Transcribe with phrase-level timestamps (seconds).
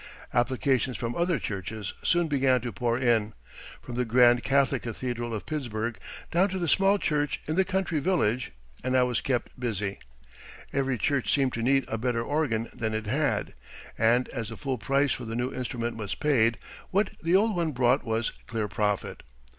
[0.33, 3.33] Applications from other churches soon began to pour in,
[3.83, 5.99] from the grand Catholic Cathedral of Pittsburgh
[6.31, 8.51] down to the small church in the country village,
[8.83, 9.99] and I was kept busy.
[10.73, 13.53] Every church seemed to need a better organ than it had,
[13.95, 16.57] and as the full price for the new instrument was paid,
[16.89, 19.21] what the old one brought was clear profit.